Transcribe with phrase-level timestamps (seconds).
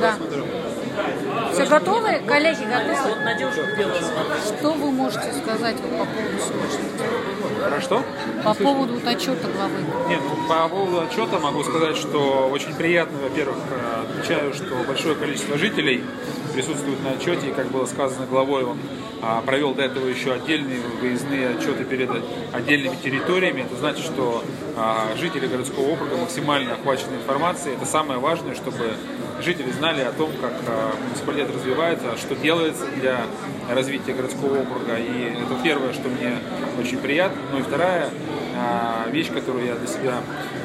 [0.00, 0.16] Да.
[1.52, 2.20] Все готовы?
[2.26, 3.14] Коллеги, готовы?
[3.14, 7.68] Вот Что вы можете сказать вот по поводу сегодняшнего?
[7.68, 8.04] Про что?
[8.44, 9.78] По поводу вот отчета главы?
[10.08, 13.56] Нет, ну, по поводу отчета могу сказать, что очень приятно, во-первых,
[14.02, 16.04] отмечаю, что большое количество жителей
[16.54, 18.78] присутствует на отчете, и, как было сказано главой, он
[19.22, 22.10] а, провел до этого еще отдельные выездные отчеты перед
[22.52, 23.62] отдельными территориями.
[23.62, 24.44] Это значит, что
[24.76, 27.74] а, жители городского округа максимально охвачены информацией.
[27.76, 28.92] Это самое важное, чтобы
[29.42, 33.20] жители знали о том, как а, муниципалитет развивается, что делается для
[33.70, 34.96] развития городского округа.
[34.96, 36.38] И это первое, что мне
[36.78, 37.40] очень приятно.
[37.52, 38.10] Ну и вторая
[38.56, 40.14] а, вещь, которую я для себя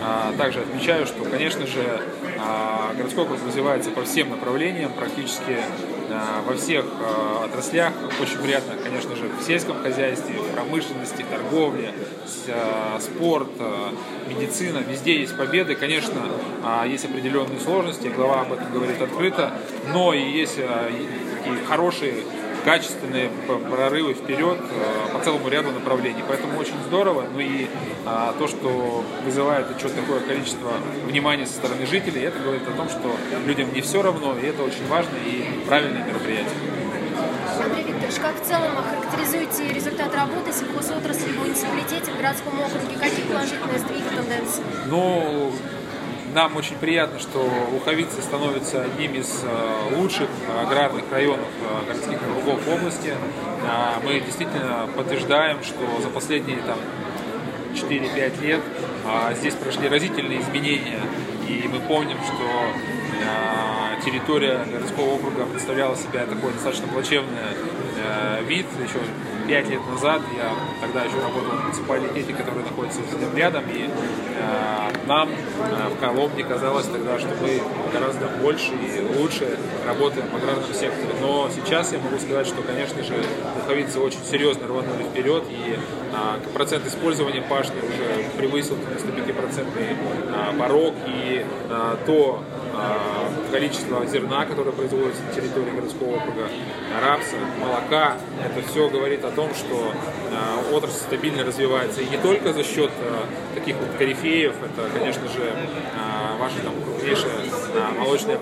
[0.01, 2.01] а, также отмечаю, что, конечно же,
[2.95, 5.57] городской округ развивается по всем направлениям, практически
[6.45, 6.85] во всех
[7.43, 7.93] отраслях.
[8.21, 11.93] Очень приятно, конечно же, в сельском хозяйстве, в промышленности, торговле,
[12.99, 13.49] спорт,
[14.27, 14.79] медицина.
[14.79, 15.75] Везде есть победы.
[15.75, 16.21] Конечно,
[16.85, 19.53] есть определенные сложности, глава об этом говорит открыто,
[19.93, 22.13] но и есть такие хорошие
[22.63, 26.23] качественные прорывы вперед э, по целому ряду направлений.
[26.27, 27.25] Поэтому очень здорово.
[27.33, 27.67] Ну и
[28.05, 30.71] а, то, что вызывает отчет такое количество
[31.05, 33.15] внимания со стороны жителей, это говорит о том, что
[33.45, 36.53] людям не все равно, и это очень важно и правильное мероприятие.
[37.63, 42.97] Андрей Викторович, как в целом охарактеризуете результат работы сельхозотрасли в муниципалитете, в городском округе?
[42.99, 44.63] Какие положительные сдвиги, тенденции?
[44.87, 45.51] Ну,
[46.33, 50.29] нам очень приятно, что Луховицы становится одним из э, лучших
[50.61, 53.13] аграрных районов э, городских округов области.
[53.65, 56.77] А, мы действительно подтверждаем, что за последние там,
[57.75, 58.61] 4-5 лет
[59.05, 60.99] а, здесь прошли разительные изменения.
[61.47, 62.43] И мы помним, что
[63.25, 67.37] а, территория городского округа представляла себя такой достаточно плачевный
[67.97, 68.65] э, вид.
[68.83, 68.99] Еще
[69.47, 75.07] пять лет назад я тогда еще работал в муниципалитете, который находится совсем рядом, и э,
[75.07, 80.73] нам э, в Коломне казалось тогда, что мы гораздо больше и лучше работаем в аграрном
[80.73, 81.09] секторе.
[81.21, 83.15] Но сейчас я могу сказать, что, конечно же,
[83.55, 90.93] духовицы очень серьезно рванули вперед, и э, процент использования пашни уже превысил 95-процентный э, порог,
[91.07, 92.43] и э, то
[93.51, 96.49] количество зерна, которое производится на территории городского округа,
[97.01, 102.01] рапса, молока, это все говорит о том, что э, отрасль стабильно развивается.
[102.01, 105.53] И не только за счет э, таких вот корифеев, это, конечно же,
[106.43, 107.31] э, ваши там крупнейшие
[107.73, 108.37] э, молочное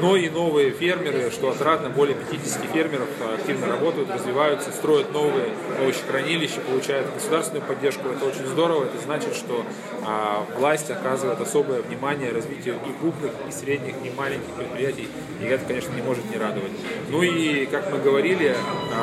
[0.00, 5.48] но и новые фермеры, что отрадно, более 50 фермеров активно работают, развиваются, строят новые
[5.80, 8.08] овощехранилища, получают государственную поддержку.
[8.08, 9.64] Это очень здорово, это значит, что
[10.06, 15.08] э, власть оказывает особое внимание развитию и крупных, и средних, и маленьких предприятий,
[15.40, 16.72] и это, конечно, не может не радовать.
[17.10, 18.56] Ну и, как мы говорили,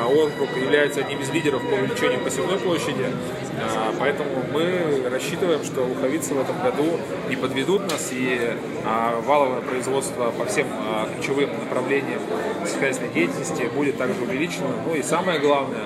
[0.06, 3.49] округ является одним из лидеров по увеличению посевной площади, а,
[3.98, 10.30] поэтому мы рассчитываем, что луховицы в этом году не подведут нас, и а, валовое производство
[10.30, 12.20] по всем а, ключевым направлениям
[12.60, 14.68] сельскохозяйственной деятельности будет также увеличено.
[14.86, 15.84] Ну и самое главное,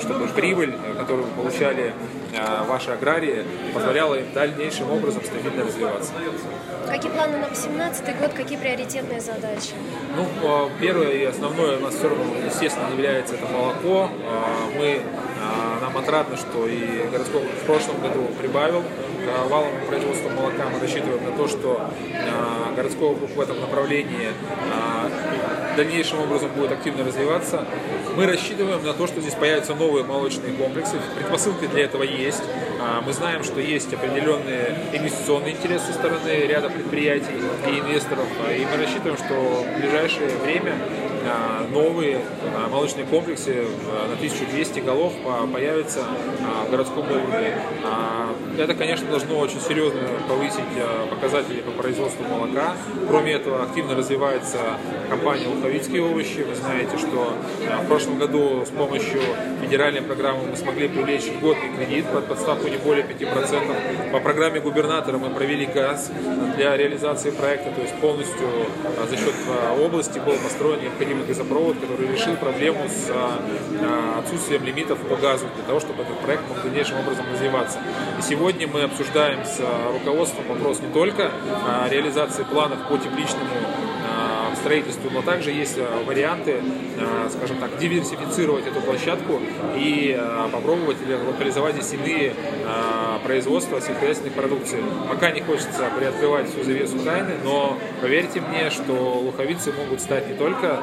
[0.00, 1.92] чтобы прибыль, которую получали
[2.68, 3.44] ваши аграрии,
[3.74, 6.12] позволяла им дальнейшим образом стабильно развиваться.
[6.86, 9.70] Какие планы на 2018 год, какие приоритетные задачи?
[10.16, 14.10] Ну, первое и основное у нас все равно, естественно, является это молоко.
[14.76, 15.00] Мы
[15.80, 20.68] нам отрадно, что и городской в прошлом году прибавил к валовому производству молока.
[20.72, 21.90] Мы рассчитываем на то, что
[22.76, 24.28] городской округ в этом направлении
[25.76, 27.64] дальнейшим образом будет активно развиваться.
[28.16, 30.96] Мы рассчитываем на то, что здесь появятся новые молочные комплексы.
[31.16, 32.42] Предпосылки для этого есть.
[33.06, 38.26] Мы знаем, что есть определенные инвестиционные интересы со стороны ряда предприятий и инвесторов.
[38.56, 40.74] И мы рассчитываем, что в ближайшее время
[41.70, 42.20] новые
[42.70, 43.66] молочные комплексы
[44.08, 45.12] на 1200 голов
[45.52, 46.00] появятся
[46.66, 47.54] в городском округе.
[48.58, 50.60] Это, конечно, должно очень серьезно повысить
[51.08, 52.74] показатели по производству молока.
[53.08, 54.58] Кроме этого, активно развивается
[55.08, 56.44] компания «Луховицкие овощи».
[56.48, 57.32] Вы знаете, что
[57.90, 59.20] прошлом году с помощью
[59.60, 64.12] федеральной программы мы смогли привлечь льготный кредит под подставку не более 5%.
[64.12, 66.08] По программе губернатора мы провели газ
[66.54, 68.46] для реализации проекта, то есть полностью
[69.10, 69.34] за счет
[69.80, 75.64] области был построен необходимый газопровод, который решил проблему с а, отсутствием лимитов по газу для
[75.64, 77.80] того, чтобы этот проект мог дальнейшим образом развиваться.
[78.20, 79.60] И сегодня мы обсуждаем с
[79.94, 81.32] руководством вопрос не только
[81.90, 83.50] реализации планов по тепличному
[84.60, 86.56] строительству, но также есть варианты,
[87.30, 89.40] скажем так, диверсифицировать эту площадку
[89.76, 90.20] и
[90.52, 92.34] попробовать локализовать здесь иные
[93.24, 94.78] производства сельскохозяйственной продукции.
[95.08, 100.34] Пока не хочется приоткрывать всю завесу тайны, но поверьте мне, что луховицы могут стать не
[100.34, 100.80] только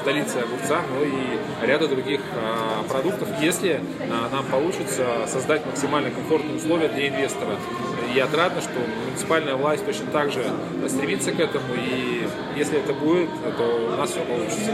[0.00, 2.20] столицей огурца, но и ряда других
[2.88, 3.80] продуктов, если
[4.32, 7.56] нам получится создать максимально комфортные условия для инвестора.
[8.14, 8.72] И отрадно, что
[9.06, 10.44] муниципальная власть точно так же
[10.88, 12.26] стремится к этому, и
[12.56, 14.72] если это будет, то у нас все получится.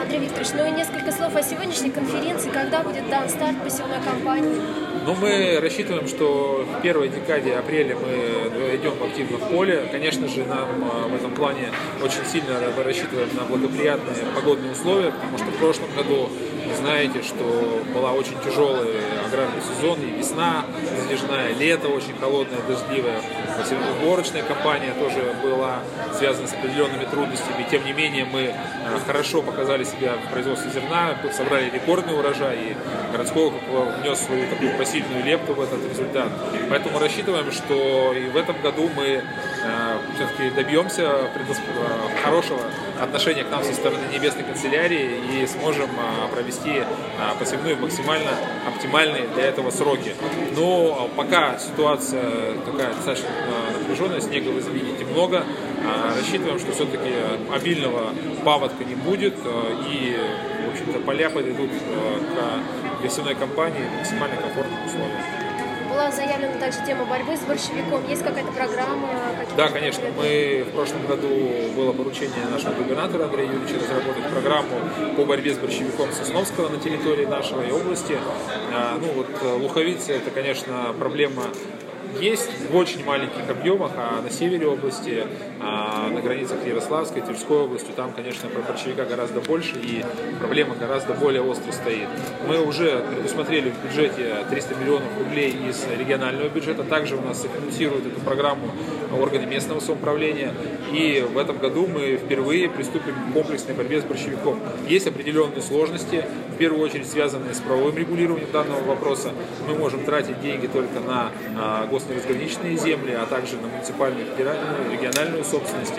[0.00, 2.50] Андрей Викторович, ну и несколько слов о сегодняшней конференции.
[2.50, 4.60] Когда будет дан старт посевной кампании?
[5.04, 9.88] Ну, мы рассчитываем, что в первой декаде апреля мы идем активно в поле.
[9.90, 11.70] Конечно же, нам а, в этом плане
[12.02, 16.28] очень сильно рассчитываем на благоприятные погодные условия, потому что в прошлом году
[16.74, 20.64] знаете, что была очень тяжелый аграрный сезон, и весна
[21.02, 23.20] затяжная, лето очень холодное, дождливое.
[24.00, 25.80] Уборочная кампания тоже была
[26.16, 27.66] связана с определенными трудностями.
[27.70, 32.76] Тем не менее, мы а, хорошо показали себя в производстве зерна, собрали рекордный урожай, и
[33.12, 33.62] городской округ
[34.00, 36.28] внес свою такую посильную лепту в этот результат.
[36.70, 42.60] Поэтому рассчитываем, что и в этом году мы э, все-таки добьемся э, хорошего
[43.00, 46.82] отношения к нам со стороны Небесной канцелярии и сможем э, провести
[47.38, 48.30] посевную максимально
[48.66, 50.14] оптимальные для этого сроки.
[50.56, 53.28] Но пока ситуация такая достаточно
[53.80, 55.44] напряженная, снега вы видите много,
[56.16, 57.10] рассчитываем, что все-таки
[57.52, 58.12] обильного
[58.44, 59.34] паводка не будет
[59.88, 60.16] и,
[60.66, 65.47] в общем-то, поля подойдут к весенной кампании в максимально комфортных условиях.
[65.98, 68.06] Была заявлена также тема борьбы с борщевиком.
[68.08, 69.08] Есть какая-то программа?
[69.56, 70.04] Да, конечно.
[70.16, 71.28] Мы в прошлом году
[71.74, 74.78] было поручение нашего губернатора Андрея Юрьевича разработать программу
[75.16, 78.16] по борьбе с борщевиком Сосновского на территории нашей области.
[78.72, 81.42] А, ну вот э, луховицы это, конечно, проблема
[82.20, 85.24] есть в очень маленьких объемах, а на севере области,
[85.60, 90.04] а на границах Ярославской, Тверской области, там, конечно, про борщевика гораздо больше и
[90.38, 92.08] проблема гораздо более остро стоит.
[92.46, 98.06] Мы уже предусмотрели в бюджете 300 миллионов рублей из регионального бюджета, также у нас финансируют
[98.06, 98.70] эту программу
[99.20, 100.52] органы местного самоуправления,
[100.92, 104.60] и в этом году мы впервые приступим к комплексной борьбе с борщевиком.
[104.88, 106.24] Есть определенные сложности,
[106.54, 109.32] в первую очередь связанные с правовым регулированием данного вопроса.
[109.66, 115.44] Мы можем тратить деньги только на а, госразграниченные земли, а также на муниципальную, федеральную, региональную
[115.44, 115.94] собственность.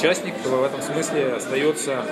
[0.00, 2.04] Частник в этом смысле остается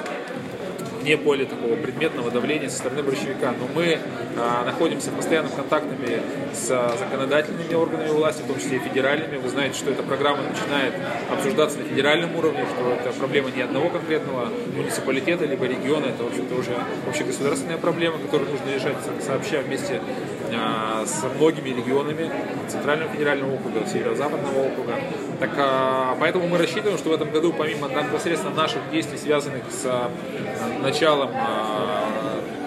[1.09, 3.55] вне поля такого предметного давления со стороны борщевика.
[3.59, 3.99] Но мы
[4.37, 6.21] а, находимся в постоянном контактами
[6.53, 9.39] с а, законодательными органами власти, в том числе и федеральными.
[9.39, 10.93] Вы знаете, что эта программа начинает
[11.33, 16.27] обсуждаться на федеральном уровне, что это проблема не одного конкретного муниципалитета либо региона, это, в
[16.27, 16.77] общем-то, уже
[17.09, 20.03] общегосударственная проблема, которую нужно решать сообща вместе
[20.53, 22.31] а, с многими регионами
[22.69, 24.95] Центрального федерального округа, Северо-Западного округа.
[25.41, 29.87] Так, а, поэтому мы рассчитываем, что в этом году, помимо непосредственно наших действий, связанных с
[29.87, 30.11] а,
[30.99, 31.31] началом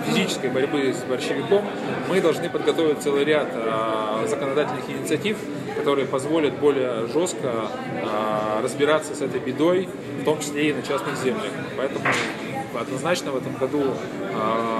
[0.05, 1.65] физической борьбы с борщевиком,
[2.07, 3.49] мы должны подготовить целый ряд
[4.25, 5.37] законодательных инициатив,
[5.77, 7.51] которые позволят более жестко
[8.63, 9.89] разбираться с этой бедой,
[10.21, 11.51] в том числе и на частных землях.
[11.75, 12.05] Поэтому
[12.79, 13.83] однозначно в этом году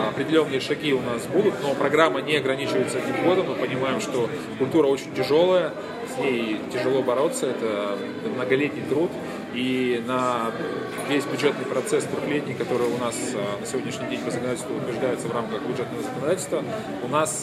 [0.09, 3.47] определенные шаги у нас будут, но программа не ограничивается этим годом.
[3.49, 5.73] Мы понимаем, что культура очень тяжелая,
[6.15, 7.97] с ней тяжело бороться, это
[8.33, 9.11] многолетний труд.
[9.53, 10.51] И на
[11.09, 15.33] весь бюджетный процесс трехлетний, который у нас э, на сегодняшний день по законодательству утверждается в
[15.33, 16.63] рамках бюджетного законодательства,
[17.03, 17.39] у нас